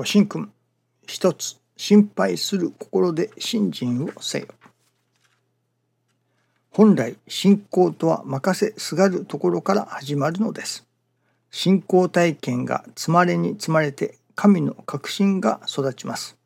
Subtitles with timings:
[0.00, 0.50] ご神君
[1.06, 4.46] 一つ心配する心で信心をせよ。
[6.70, 10.86] 本来信仰とは任せすがるところから始まるのです。
[11.50, 16.38] 信仰体験が積まれに積まれて神の確信が育ちます。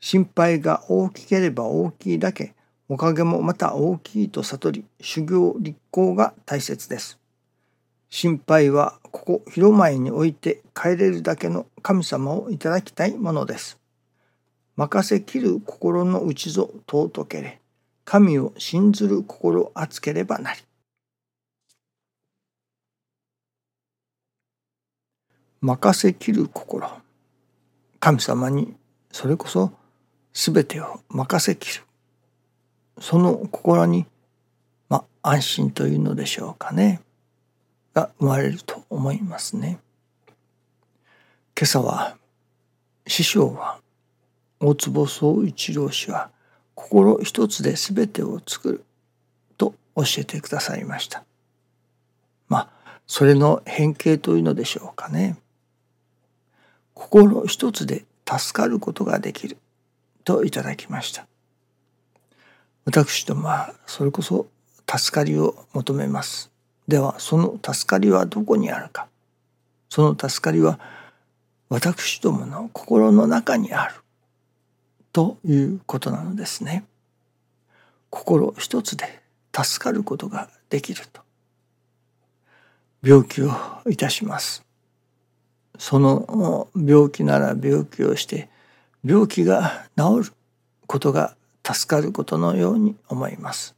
[0.00, 2.54] 心配が大きければ大きいだけ
[2.88, 7.18] おかげもまた大きいと悟り修行立行が大切です。
[8.18, 13.78] 心配はここ広前において帰れるだけの神様をいただきたいものです。
[14.74, 17.60] 任せきる心の内ぞ尊けれ
[18.06, 20.60] 神を信ずる心厚ければなり。
[25.60, 26.88] 任せきる心
[28.00, 28.76] 神様に
[29.12, 29.72] それこそ
[30.32, 31.84] 全てを任せきる
[32.98, 34.06] その心に
[34.88, 37.02] まあ安心というのでしょうかね
[37.96, 39.78] が生まれると思いますね。
[41.58, 42.18] 今朝は
[43.06, 43.80] 師匠は
[44.60, 46.30] 大坪宗一郎氏は
[46.74, 48.84] 心一つで全てを作る
[49.56, 51.24] と教えてくださいました。
[52.48, 55.38] まあそれの変形というのでしょうかね。
[56.92, 59.56] 心一つで助かることができる
[60.24, 61.26] といただきました。
[62.84, 64.48] 私どもはそれこそ
[64.86, 66.55] 助かりを求めます。
[66.88, 69.08] ではその助かりはどこにあるか。
[69.88, 70.78] その助かりは
[71.68, 73.94] 私どもの心の中にある
[75.12, 76.84] ということなのですね。
[78.10, 79.20] 心一つで
[79.54, 81.22] 助かることができると。
[83.02, 83.50] 病気を
[83.88, 84.64] いたします。
[85.78, 88.48] その病気なら病気をして
[89.04, 90.32] 病気が治る
[90.86, 93.75] ことが助かることのように思います。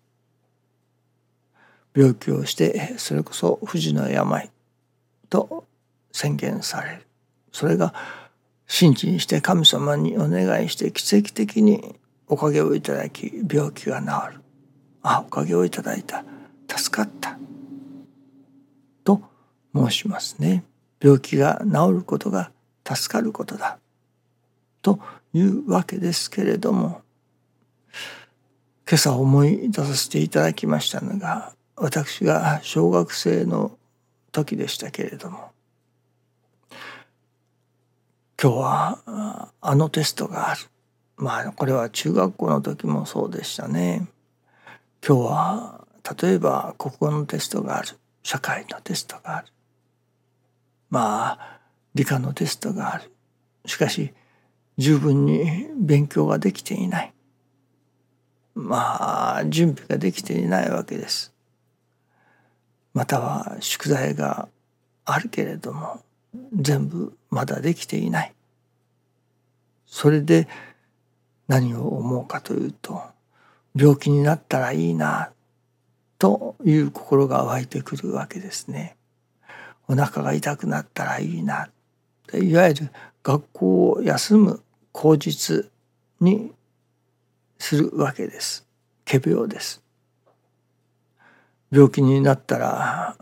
[1.98, 4.48] 病気をしてそれこそ不治の病
[5.28, 5.64] と
[6.12, 7.06] 宣言される。
[7.50, 7.92] それが
[8.68, 11.96] 信心して神様にお願いして奇跡的に
[12.28, 14.41] おかげをいただき病気が治る。
[15.03, 16.25] あおかげをいただいた
[16.69, 17.36] 助かった
[19.03, 19.20] と
[19.75, 20.62] 申しますね。
[21.03, 22.53] 病気が治ることが
[22.86, 23.76] 助かることだ
[24.82, 25.00] と
[25.32, 27.03] いうわけですけれども
[28.88, 33.78] 今朝思い出させていただきましたのが私が小学生の
[34.33, 35.53] 時でしたけれども
[38.41, 40.61] 今日はあのテストがある。
[41.16, 44.06] まあこれは中学校の時もそうでしたね。
[45.05, 45.84] 今日は
[46.22, 47.99] 例えば国語のテストがある。
[48.22, 49.49] 社会のテストがある。
[50.89, 51.60] まあ
[51.97, 53.10] 理科のテストがある。
[53.66, 54.12] しかし
[54.77, 57.12] 十分に勉強ができていない。
[58.55, 61.34] まあ準備ができていないわけです。
[62.98, 64.48] または宿題が
[65.04, 66.03] あるけれども
[66.53, 68.34] 全部まだできていない
[69.86, 70.48] それで
[71.47, 73.00] 何を思うかというと
[73.76, 75.31] 病気になったらいいな
[76.19, 78.97] という心が湧いてくるわけですね。
[79.86, 81.70] お腹が痛くなったらいいな
[82.34, 82.91] いわゆる
[83.22, 84.60] 学校を休む
[84.91, 85.70] 口実
[86.20, 86.50] に
[87.60, 88.66] するわけです。
[89.04, 89.88] 仮病です。
[91.70, 93.16] 病気になったら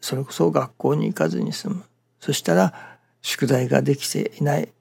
[0.00, 1.84] それこそ学校に行かずに済む。
[2.20, 4.72] そしたら宿題ができていない。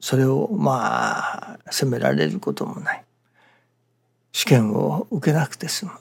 [0.00, 3.04] それをまあ責められることもない。
[4.32, 5.92] 試験を受けなくて済む。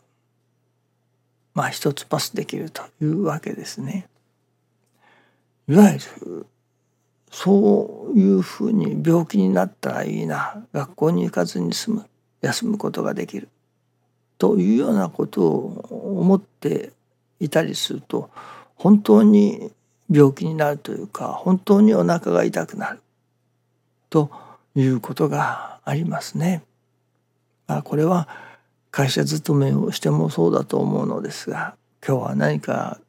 [1.54, 4.08] まあ一つパスできるというわけですね。
[5.68, 6.46] いわゆる
[7.32, 10.64] そういうふうに病気になったらいいな。
[10.74, 12.06] 学校に行かずに済む。
[12.42, 13.50] 休むことができる。
[14.38, 16.92] というようなことを思って
[17.40, 18.30] いたりすると
[18.76, 19.72] 本当に
[20.10, 23.02] 病気になるというか本当にお腹が痛くなる
[24.10, 24.30] と
[24.76, 26.64] いうことがありますね。
[27.68, 28.28] まあ、これは
[28.92, 31.76] 会社勤めをしてもそうだと思うのですが
[32.06, 33.00] 今日は何か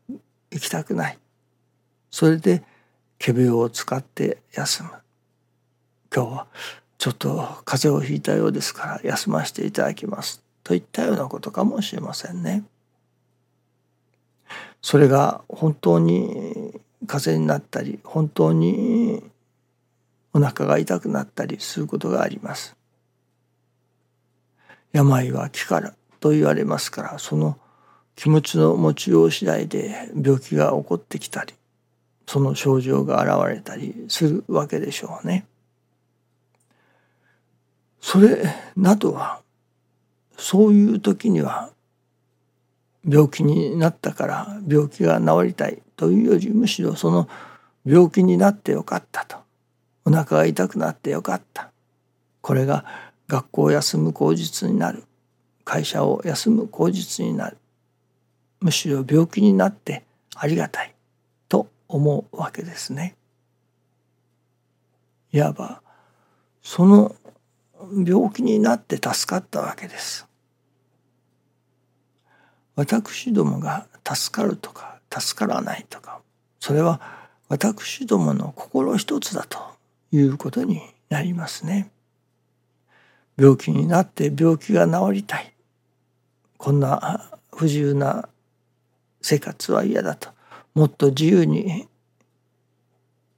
[0.50, 1.18] 行きたくない。
[2.10, 2.64] それで
[3.18, 4.90] 仮病を使って休む。
[6.14, 6.46] 今日は
[6.96, 10.47] ちょっと風邪をひいたようですから休ませていただきます。
[10.68, 12.62] といったようなことかもしれませんね。
[14.82, 19.22] それが本当に風邪になったり本当に
[20.34, 22.76] お腹が痛くなったりすることがあります。
[24.92, 27.58] 病は気からと言われますからその
[28.14, 31.54] 気持ちの持ちよう次第で病気が起こってきたり
[32.26, 35.46] その症状が現れたりするわけでしょうね。
[38.02, 38.44] それ
[38.76, 39.40] などは
[40.38, 41.70] そういう時には
[43.06, 47.28] 病気になったから病気が治りたいというよりむしろその
[47.84, 49.36] 病気になってよかったと
[50.04, 51.70] お腹が痛くなってよかった
[52.40, 52.84] これが
[53.26, 55.04] 学校を休む口実になる
[55.64, 57.58] 会社を休む口実になる
[58.60, 60.04] むしろ病気になって
[60.34, 60.94] ありがたい
[61.48, 63.16] と思うわけですね。
[65.32, 65.82] いわば
[66.62, 67.14] その
[68.06, 70.27] 病気になって助かったわけです。
[72.78, 76.20] 私どもが助かるとか助からないとか
[76.60, 77.00] それは
[77.48, 79.58] 私どもの心一つだと
[80.12, 81.90] いうことになりますね。
[83.36, 85.52] 病気になって病気が治りたい。
[86.56, 88.28] こんな不自由な
[89.22, 90.28] 生活は嫌だと。
[90.74, 91.88] もっと自由に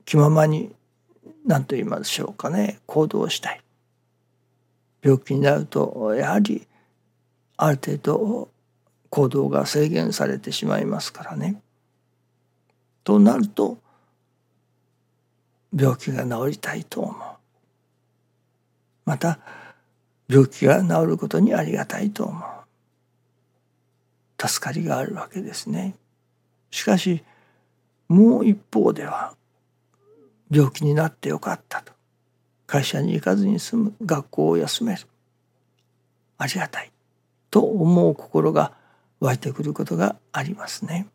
[0.04, 0.74] 気ままに
[1.46, 3.62] 何と言いましょうかね行動したい。
[5.02, 6.66] 病気になるとやはり
[7.56, 8.50] ある程度
[9.10, 11.60] 行動が制限されてしまいますからね。
[13.04, 13.78] となると
[15.76, 17.14] 病気が治りたいと思う。
[19.04, 19.40] また
[20.28, 22.42] 病気が治ることにありがたいと思う。
[24.48, 25.96] 助かりがあるわけですね。
[26.70, 27.24] しかし
[28.08, 29.34] もう一方では
[30.50, 31.92] 病気になってよかったと
[32.66, 35.02] 会社に行かずに済む学校を休める
[36.38, 36.90] ありがたい
[37.50, 38.72] と思う心が
[39.20, 41.06] 湧いてくることがありますね。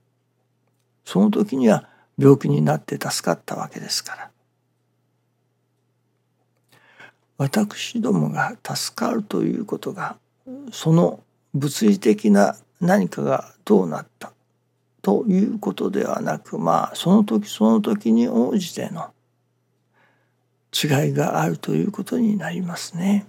[1.04, 4.32] その時には病気になって助かったわけですから。
[7.38, 10.18] 私どもが助かるということが
[10.72, 11.20] その
[11.54, 14.32] 物理的な何かがどうなった
[15.02, 19.12] ということではなくまあその時その時に応じての
[20.74, 23.28] 違いがあるということになりますね。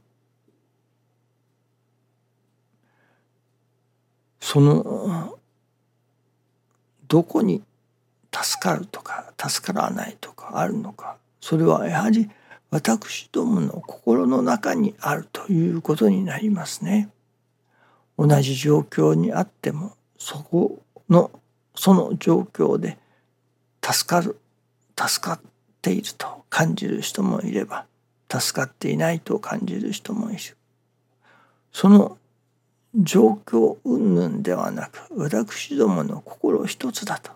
[4.40, 5.38] その
[7.08, 7.62] どこに
[8.32, 12.28] 助かるとか助からないとかあるのかそれはやはり
[12.70, 17.08] 私どもの心の中にあるということになりますね。
[18.18, 21.30] 同じ状況にあってもそこの
[21.74, 22.98] その状況で
[23.84, 24.38] 助かる
[24.98, 25.40] 助かっ
[25.82, 27.86] ていると感じる人もいれば
[28.30, 30.40] 助かっていないと感じる人もいる。
[31.72, 32.18] その
[32.98, 37.32] 状況云々ではなく私どもの心一つだと。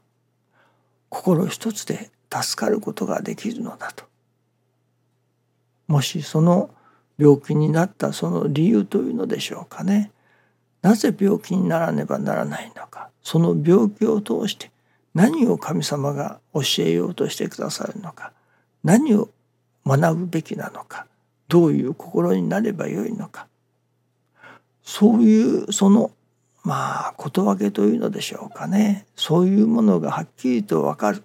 [1.11, 4.05] 心一つで助かることができるのだと。
[5.87, 6.71] もしその
[7.19, 10.13] 病気になったその理由というのでしょうかね。
[10.81, 13.11] なぜ病気にならねばならないのか。
[13.23, 14.71] その病気を通して
[15.15, 18.33] 何を神様が教えようとしてくださるのか。
[18.83, 19.29] 何を
[19.85, 21.07] 学ぶべきなのか。
[21.49, 23.49] どういう心になればよいのか。
[24.91, 26.11] そういうその
[26.65, 31.23] まあ言葉けというのでしょうかねそういうものがはっきりと分かる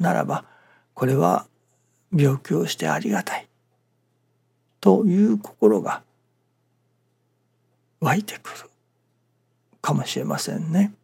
[0.00, 0.46] ならば
[0.94, 1.46] これは
[2.16, 3.46] 病気をしてありがたい
[4.80, 6.02] という心が
[8.00, 8.70] 湧いてくる
[9.82, 10.94] かもしれませんね。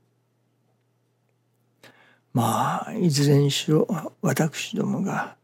[2.33, 3.87] まあいずれにしろ
[4.23, 5.37] 私どもが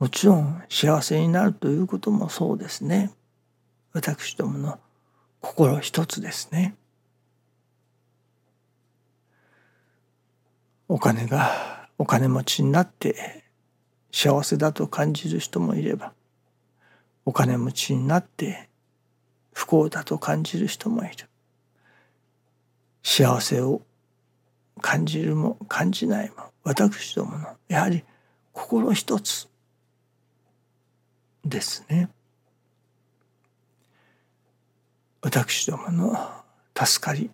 [0.00, 3.12] もちろん幸せになるということもそうですね。
[3.92, 4.80] 私どもの
[5.42, 6.74] 心一つですね。
[10.88, 13.44] お金がお金持ちになって
[14.12, 16.12] 幸せだと感じる人もいれば
[17.24, 18.68] お金持ちになって
[19.52, 21.28] 不幸だと感じる人もいる
[23.02, 23.80] 幸せを
[24.80, 28.04] 感じるも感じないも私どものやはり
[28.52, 29.48] 心一つ
[31.44, 32.10] ですね。
[35.22, 36.30] 私どもの
[36.76, 37.30] 助かり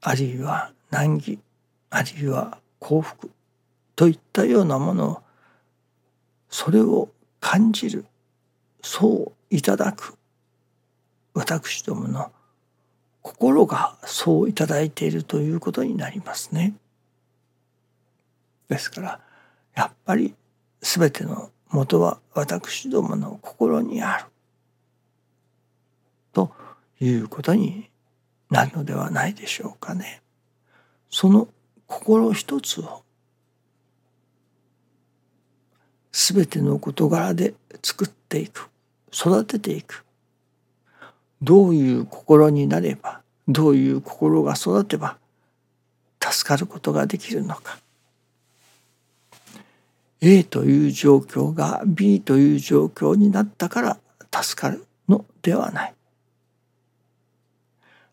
[0.00, 1.38] あるいは難儀
[1.90, 3.30] あるいは幸福
[3.94, 5.22] といったようなものを
[6.50, 7.08] それを
[7.40, 8.04] 感じる
[8.82, 10.16] そういただく
[11.34, 12.32] 私どもの
[13.22, 16.74] 心がそういただいているということになりますね。
[18.68, 19.20] ですから
[19.74, 20.34] やっぱり
[20.80, 24.24] 全ての元は私どもの心にある
[26.32, 26.52] と
[27.04, 27.90] いうことに
[28.50, 30.22] なるのではないでしょうかね。
[31.10, 31.48] その
[31.86, 33.02] 心一つを
[36.12, 38.68] 全ての事柄で作っていく
[39.12, 40.04] 育てていく。
[41.42, 45.18] どういう心になればどういう心が育てば
[46.22, 47.78] 助かることができるのか。
[50.20, 53.98] A という状況が B という状況になったから
[54.42, 55.94] 助かるのではない。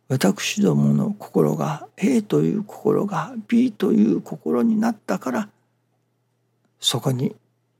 [0.09, 5.49] 私どもの心が A という心が B という心になったから
[6.79, 7.35] そこに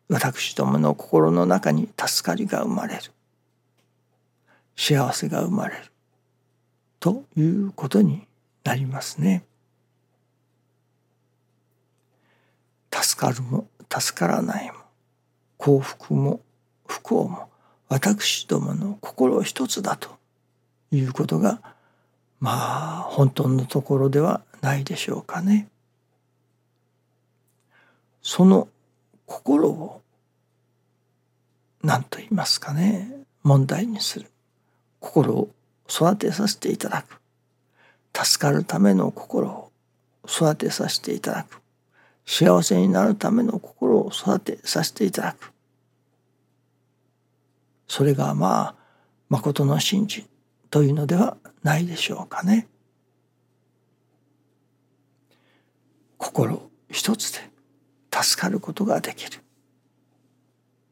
[0.10, 3.02] 私どもの心の中に助かりが生まれる
[4.76, 5.84] 幸せが生まれる
[7.00, 8.28] ということに
[8.64, 9.44] なりますね。
[12.92, 14.74] 助かるも助からないも
[15.58, 16.42] 幸福も
[16.86, 17.50] 不幸も
[17.88, 20.10] 私どもの心一つだと
[20.92, 21.62] いうことが
[22.40, 25.68] まあ本当のところではないでしょうかね。
[28.22, 28.68] その
[29.26, 30.02] 心を
[31.82, 33.10] 何と言いますかね
[33.44, 34.30] 問題にする。
[35.00, 35.50] 心を
[35.90, 37.20] 育てさせていただく。
[38.14, 39.72] 助かるための心を
[40.28, 41.62] 育てさせていただく。
[42.26, 45.52] 幸せになるための心を育てさせていただく。
[47.88, 48.76] それがまあ
[49.30, 50.29] 誠の信心。
[50.70, 52.68] というのではないでしょうかね。
[56.18, 57.50] 心一つで
[58.12, 59.40] 助かることができる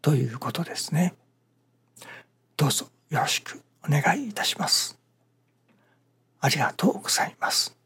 [0.01, 1.13] ということですね。
[2.55, 4.97] どうぞよろしくお願いいたします。
[6.39, 7.76] ありがとうございます。